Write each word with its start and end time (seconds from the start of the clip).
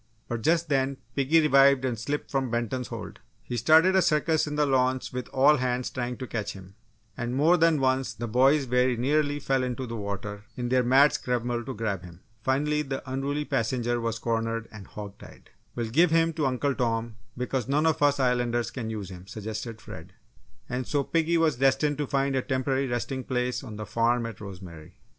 But 0.27 0.41
just 0.41 0.67
then, 0.67 0.97
piggy 1.15 1.41
revived 1.41 1.85
and 1.85 1.95
slipped 1.99 2.31
from 2.31 2.49
Benton's 2.49 2.87
hold. 2.87 3.19
He 3.43 3.55
started 3.55 3.95
a 3.95 4.01
circus 4.01 4.47
in 4.47 4.55
the 4.55 4.65
launch 4.65 5.13
with 5.13 5.27
all 5.27 5.57
hands 5.57 5.91
trying 5.91 6.17
to 6.17 6.25
catch 6.25 6.53
him, 6.53 6.73
and 7.15 7.35
more 7.35 7.55
than 7.55 7.79
once, 7.79 8.11
the 8.15 8.27
boys 8.27 8.63
very 8.63 8.97
nearly 8.97 9.39
fell 9.39 9.61
into 9.61 9.85
the 9.85 9.95
water 9.95 10.45
in 10.55 10.69
their 10.69 10.81
mad 10.83 11.13
scramble 11.13 11.63
to 11.65 11.75
grab 11.75 12.03
him. 12.03 12.21
Finally, 12.41 12.81
the 12.81 13.07
unruly 13.07 13.45
passenger 13.45 14.01
was 14.01 14.17
cornered 14.17 14.67
and 14.71 14.87
"hog 14.87 15.19
tied." 15.19 15.51
"We'll 15.75 15.91
give 15.91 16.09
him 16.09 16.33
to 16.33 16.47
Uncle 16.47 16.73
Tom, 16.73 17.17
because 17.37 17.67
none 17.67 17.85
of 17.85 18.01
us 18.01 18.19
Islanders 18.19 18.71
can 18.71 18.89
use 18.89 19.11
him," 19.11 19.27
suggested 19.27 19.79
Fred. 19.79 20.13
And 20.67 20.87
so 20.87 21.03
piggy 21.03 21.37
was 21.37 21.57
destined 21.57 21.99
to 21.99 22.07
find 22.07 22.35
a 22.35 22.41
temporary 22.41 22.87
resting 22.87 23.23
place 23.23 23.63
on 23.63 23.75
the 23.75 23.85
farm 23.85 24.25
at 24.25 24.41
Rosemary. 24.41 24.95